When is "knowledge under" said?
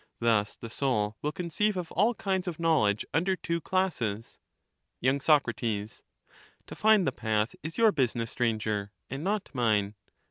2.59-3.35